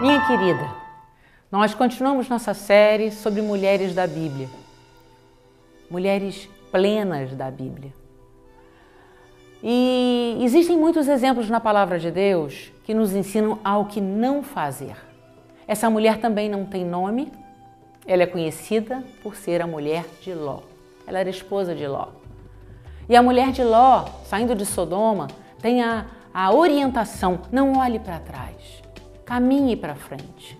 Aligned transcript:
Minha 0.00 0.26
querida, 0.26 0.68
nós 1.50 1.74
continuamos 1.74 2.28
nossa 2.28 2.54
série 2.54 3.10
sobre 3.10 3.42
mulheres 3.42 3.94
da 3.94 4.06
Bíblia. 4.06 4.48
Mulheres 5.90 6.48
plenas 6.70 7.34
da 7.34 7.50
Bíblia. 7.50 7.92
E 9.62 10.38
existem 10.40 10.76
muitos 10.76 11.08
exemplos 11.08 11.50
na 11.50 11.58
palavra 11.58 11.98
de 11.98 12.10
Deus 12.10 12.70
que 12.84 12.94
nos 12.94 13.12
ensinam 13.12 13.58
ao 13.64 13.86
que 13.86 14.00
não 14.00 14.42
fazer. 14.42 14.96
Essa 15.66 15.90
mulher 15.90 16.18
também 16.18 16.48
não 16.48 16.64
tem 16.64 16.84
nome, 16.84 17.32
ela 18.06 18.22
é 18.22 18.26
conhecida 18.26 19.02
por 19.22 19.36
ser 19.36 19.60
a 19.60 19.66
mulher 19.66 20.04
de 20.22 20.32
Ló. 20.32 20.60
Ela 21.06 21.18
era 21.18 21.28
esposa 21.28 21.74
de 21.74 21.86
Ló. 21.86 22.08
E 23.08 23.16
a 23.16 23.22
mulher 23.22 23.50
de 23.50 23.64
Ló, 23.64 24.04
saindo 24.24 24.54
de 24.54 24.64
Sodoma, 24.64 25.28
tem 25.60 25.82
a, 25.82 26.06
a 26.32 26.52
orientação: 26.52 27.40
não 27.50 27.78
olhe 27.78 27.98
para 27.98 28.18
trás, 28.18 28.82
caminhe 29.24 29.76
para 29.76 29.94
frente. 29.94 30.58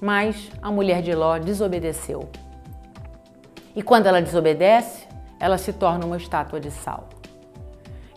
Mas 0.00 0.50
a 0.60 0.70
mulher 0.70 1.02
de 1.02 1.14
Ló 1.14 1.38
desobedeceu. 1.38 2.28
E 3.74 3.82
quando 3.82 4.06
ela 4.06 4.20
desobedece, 4.20 5.06
ela 5.38 5.58
se 5.58 5.72
torna 5.72 6.06
uma 6.06 6.16
estátua 6.16 6.60
de 6.60 6.70
sal. 6.70 7.08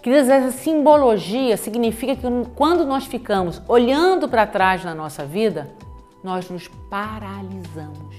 Queridas, 0.02 0.30
essa 0.30 0.52
simbologia 0.52 1.58
significa 1.58 2.16
que 2.16 2.26
quando 2.56 2.86
nós 2.86 3.06
ficamos 3.06 3.62
olhando 3.68 4.30
para 4.30 4.48
trás 4.48 4.84
na 4.84 4.96
nossa 4.96 5.26
vida, 5.26 5.70
nós 6.24 6.50
nos 6.50 6.70
paralisamos. 6.90 8.16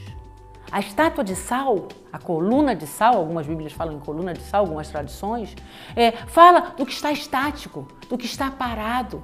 A 0.73 0.79
estátua 0.79 1.25
de 1.25 1.35
sal, 1.35 1.89
a 2.13 2.19
coluna 2.19 2.77
de 2.77 2.87
sal, 2.87 3.17
algumas 3.17 3.47
Bíblias 3.47 3.73
falam 3.73 3.95
em 3.95 3.99
coluna 3.99 4.33
de 4.33 4.43
sal, 4.43 4.63
algumas 4.63 4.89
tradições, 4.89 5.57
é, 5.97 6.13
fala 6.13 6.75
do 6.77 6.87
que 6.87 6.93
está 6.93 7.11
estático, 7.11 7.89
do 8.09 8.17
que 8.17 8.27
está 8.27 8.51
parado. 8.51 9.23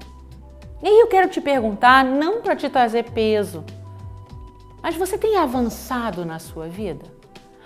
E 0.83 0.89
aí 0.89 1.01
eu 1.01 1.07
quero 1.07 1.29
te 1.29 1.41
perguntar, 1.41 2.05
não 2.05 2.43
para 2.43 2.57
te 2.57 2.69
trazer 2.69 3.11
peso, 3.11 3.65
mas 4.83 4.97
você 4.97 5.17
tem 5.17 5.37
avançado 5.37 6.25
na 6.25 6.39
sua 6.39 6.69
vida? 6.69 7.05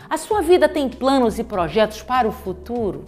A 0.08 0.17
sua 0.17 0.42
vida 0.42 0.69
tem 0.69 0.89
planos 0.89 1.39
e 1.39 1.45
projetos 1.45 2.02
para 2.02 2.27
o 2.27 2.33
futuro? 2.33 3.05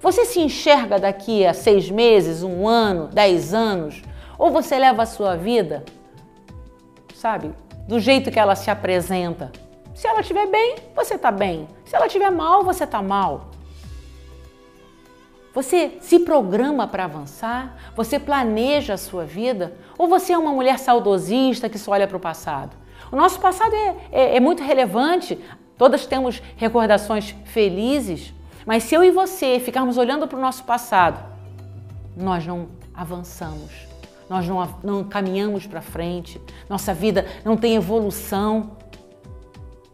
Você 0.00 0.24
se 0.24 0.40
enxerga 0.40 0.98
daqui 0.98 1.44
a 1.44 1.52
seis 1.52 1.90
meses, 1.90 2.42
um 2.42 2.68
ano, 2.68 3.08
dez 3.08 3.52
anos? 3.52 4.02
Ou 4.38 4.50
você 4.50 4.78
leva 4.78 5.02
a 5.02 5.06
sua 5.06 5.36
vida, 5.36 5.84
sabe, 7.14 7.52
do 7.88 7.98
jeito 7.98 8.30
que 8.30 8.38
ela 8.38 8.54
se 8.54 8.70
apresenta? 8.70 9.50
Se 9.98 10.06
ela 10.06 10.20
estiver 10.20 10.46
bem, 10.46 10.76
você 10.94 11.16
está 11.16 11.32
bem. 11.32 11.66
Se 11.84 11.96
ela 11.96 12.06
estiver 12.06 12.30
mal, 12.30 12.62
você 12.62 12.84
está 12.84 13.02
mal. 13.02 13.48
Você 15.52 15.98
se 16.00 16.20
programa 16.20 16.86
para 16.86 17.02
avançar? 17.02 17.76
Você 17.96 18.16
planeja 18.16 18.94
a 18.94 18.96
sua 18.96 19.24
vida? 19.24 19.76
Ou 19.98 20.06
você 20.06 20.32
é 20.32 20.38
uma 20.38 20.52
mulher 20.52 20.78
saudosista 20.78 21.68
que 21.68 21.80
só 21.80 21.90
olha 21.90 22.06
para 22.06 22.16
o 22.16 22.20
passado? 22.20 22.76
O 23.10 23.16
nosso 23.16 23.40
passado 23.40 23.74
é, 23.74 23.96
é, 24.12 24.36
é 24.36 24.40
muito 24.40 24.62
relevante, 24.62 25.36
todas 25.76 26.06
temos 26.06 26.40
recordações 26.56 27.34
felizes, 27.46 28.32
mas 28.64 28.84
se 28.84 28.94
eu 28.94 29.02
e 29.02 29.10
você 29.10 29.58
ficarmos 29.58 29.98
olhando 29.98 30.28
para 30.28 30.38
o 30.38 30.40
nosso 30.40 30.62
passado, 30.62 31.28
nós 32.16 32.46
não 32.46 32.68
avançamos, 32.94 33.72
nós 34.30 34.46
não, 34.46 34.78
não 34.80 35.02
caminhamos 35.02 35.66
para 35.66 35.80
frente, 35.80 36.40
nossa 36.68 36.94
vida 36.94 37.26
não 37.44 37.56
tem 37.56 37.74
evolução. 37.74 38.78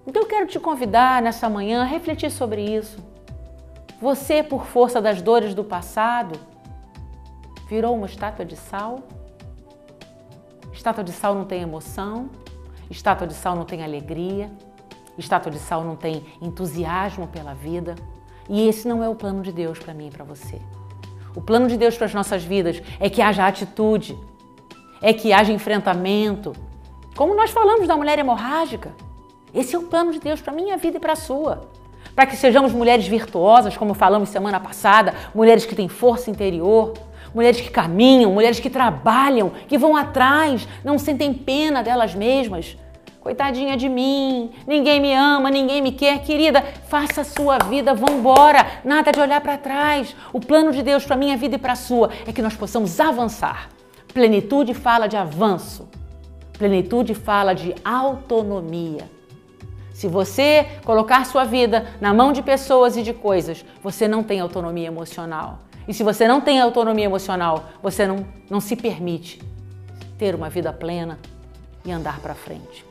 Então 0.07 0.23
eu 0.23 0.29
quero 0.29 0.47
te 0.47 0.61
convidar 0.61 1.23
nessa 1.23 1.49
manhã 1.49 1.83
a 1.83 1.87
refletir 1.87 2.31
sobre 2.31 2.63
isso. 2.63 2.99
Você, 4.01 4.43
por 4.43 4.67
força 4.67 5.01
das 5.01 5.23
dores 5.23 5.55
do 5.55 5.65
passado, 5.65 6.39
virou 7.69 7.97
uma 7.97 8.07
estátua 8.07 8.45
de 8.45 8.57
sal? 8.57 9.01
Estátua 10.73 11.03
de 11.03 11.13
sal 11.13 11.35
não 11.35 11.45
tem 11.45 11.63
emoção, 11.63 12.29
estátua 12.91 13.27
de 13.27 13.35
sal 13.35 13.57
não 13.57 13.65
tem 13.65 13.83
alegria, 13.83 14.51
estátua 15.17 15.51
de 15.51 15.59
sal 15.59 15.83
não 15.83 15.97
tem 15.97 16.25
entusiasmo 16.43 17.29
pela 17.29 17.55
vida. 17.55 17.95
E 18.49 18.69
esse 18.69 18.87
não 18.87 19.03
é 19.03 19.09
o 19.09 19.15
plano 19.15 19.43
de 19.43 19.53
Deus 19.53 19.79
para 19.79 19.95
mim 19.95 20.09
e 20.09 20.11
para 20.11 20.25
você. 20.25 20.61
O 21.35 21.41
plano 21.41 21.67
de 21.67 21.77
Deus 21.77 21.97
para 21.97 22.07
as 22.07 22.15
nossas 22.15 22.45
vidas 22.45 22.83
é 23.01 23.09
que 23.09 23.23
haja 23.23 23.47
atitude, 23.47 24.19
é 25.01 25.13
que 25.13 25.33
haja 25.33 25.53
enfrentamento. 25.53 26.53
Como 27.17 27.35
nós 27.35 27.51
falamos 27.51 27.89
da 27.89 27.97
mulher 27.97 28.19
hemorrágica. 28.19 28.93
Esse 29.55 29.77
é 29.77 29.79
o 29.79 29.83
plano 29.83 30.13
de 30.13 30.19
Deus 30.19 30.41
para 30.41 30.53
a 30.53 30.57
minha 30.57 30.77
vida 30.77 30.97
e 30.97 31.01
para 31.01 31.13
a 31.13 31.17
sua. 31.17 31.69
Para 32.15 32.27
que 32.27 32.37
sejamos 32.37 32.73
mulheres 32.73 33.07
virtuosas, 33.07 33.77
como 33.77 33.95
falamos 33.95 34.29
semana 34.29 34.59
passada, 34.59 35.15
mulheres 35.35 35.65
que 35.65 35.75
têm 35.75 35.89
força 35.89 36.31
interior, 36.31 36.95
mulheres 37.35 37.61
que 37.61 37.71
caminham, 37.71 38.33
mulheres 38.33 38.61
que 38.61 38.71
trabalham, 38.71 39.53
que 39.69 39.79
vão 39.79 39.97
atrás, 39.97 40.67
não 40.85 40.99
sentem 40.99 41.33
pena 41.33 41.83
delas 41.83 42.15
mesmas, 42.15 42.77
Coitadinha 43.25 43.75
de 43.75 43.89
mim, 43.89 44.51
ninguém 44.67 45.01
me 45.01 45.15
ama, 45.15 45.51
ninguém 45.51 45.81
me 45.81 45.93
quer. 45.93 46.23
Querida, 46.23 46.61
faça 46.89 47.23
a 47.23 47.25
sua 47.25 47.57
vida, 47.57 47.95
vambora. 47.95 48.83
Nada 48.85 49.11
de 49.11 49.19
olhar 49.19 49.41
para 49.41 49.57
trás. 49.57 50.15
O 50.31 50.39
plano 50.39 50.73
de 50.73 50.83
Deus 50.83 51.07
para 51.07 51.17
minha 51.17 51.35
vida 51.35 51.55
e 51.55 51.59
para 51.59 51.73
a 51.73 51.77
sua 51.77 52.11
é 52.27 52.33
que 52.35 52.43
nós 52.43 52.55
possamos 52.55 53.01
avançar. 53.01 53.71
Plenitude 54.13 54.75
fala 54.75 55.07
de 55.07 55.17
avanço. 55.17 55.89
Plenitude 56.59 57.15
fala 57.15 57.55
de 57.55 57.75
autonomia. 57.83 59.14
Se 59.95 60.09
você 60.09 60.67
colocar 60.85 61.25
sua 61.25 61.45
vida 61.45 61.87
na 62.01 62.13
mão 62.13 62.33
de 62.33 62.43
pessoas 62.43 62.97
e 62.97 63.03
de 63.03 63.15
coisas, 63.15 63.65
você 63.81 64.09
não 64.09 64.25
tem 64.25 64.41
autonomia 64.41 64.89
emocional. 64.89 65.61
E 65.87 65.95
se 65.95 66.03
você 66.03 66.27
não 66.27 66.41
tem 66.41 66.61
autonomia 66.61 67.05
emocional, 67.05 67.67
você 67.81 68.05
não, 68.05 68.27
não 68.51 68.61
se 68.61 68.75
permite 68.75 69.41
ter 70.19 70.35
uma 70.35 70.51
vida 70.51 70.73
plena 70.73 71.21
e 71.85 71.93
andar 71.93 72.19
para 72.19 72.35
frente. 72.35 72.85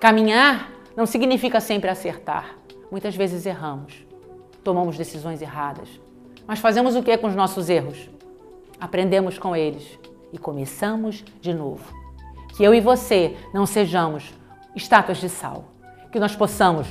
Caminhar 0.00 0.72
não 0.96 1.06
significa 1.06 1.60
sempre 1.60 1.88
acertar. 1.88 2.56
Muitas 2.90 3.14
vezes 3.14 3.46
erramos, 3.46 4.04
tomamos 4.64 4.98
decisões 4.98 5.40
erradas. 5.40 5.88
Mas 6.48 6.58
fazemos 6.58 6.96
o 6.96 7.02
que 7.04 7.16
com 7.16 7.28
os 7.28 7.36
nossos 7.36 7.68
erros? 7.70 8.10
Aprendemos 8.80 9.38
com 9.38 9.54
eles 9.54 10.00
e 10.32 10.38
começamos 10.38 11.24
de 11.40 11.54
novo. 11.54 11.94
Que 12.56 12.64
eu 12.64 12.74
e 12.74 12.80
você 12.80 13.36
não 13.54 13.66
sejamos 13.66 14.34
estátuas 14.74 15.18
de 15.18 15.28
sal. 15.28 15.66
Que 16.10 16.18
nós 16.18 16.34
possamos 16.34 16.86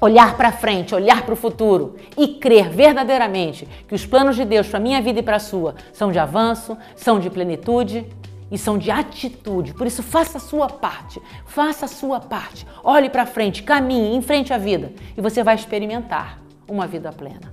olhar 0.00 0.36
para 0.36 0.52
frente, 0.52 0.94
olhar 0.94 1.22
para 1.22 1.34
o 1.34 1.36
futuro 1.36 1.96
e 2.16 2.28
crer 2.28 2.68
verdadeiramente 2.70 3.66
que 3.86 3.94
os 3.94 4.06
planos 4.06 4.36
de 4.36 4.44
Deus 4.44 4.68
para 4.68 4.78
minha 4.78 5.02
vida 5.02 5.20
e 5.20 5.22
para 5.22 5.36
a 5.36 5.40
sua 5.40 5.74
são 5.92 6.12
de 6.12 6.18
avanço, 6.18 6.76
são 6.94 7.18
de 7.18 7.28
plenitude 7.28 8.06
e 8.50 8.56
são 8.56 8.78
de 8.78 8.90
atitude. 8.90 9.74
Por 9.74 9.86
isso, 9.86 10.02
faça 10.02 10.38
a 10.38 10.40
sua 10.40 10.68
parte. 10.68 11.20
Faça 11.46 11.84
a 11.84 11.88
sua 11.88 12.20
parte. 12.20 12.66
Olhe 12.82 13.10
para 13.10 13.26
frente, 13.26 13.62
caminhe, 13.62 14.16
enfrente 14.16 14.52
a 14.52 14.58
vida 14.58 14.92
e 15.16 15.20
você 15.20 15.42
vai 15.42 15.54
experimentar 15.54 16.40
uma 16.68 16.86
vida 16.86 17.12
plena. 17.12 17.52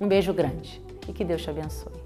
Um 0.00 0.08
beijo 0.08 0.32
grande 0.32 0.82
e 1.08 1.12
que 1.12 1.24
Deus 1.24 1.42
te 1.42 1.50
abençoe. 1.50 2.03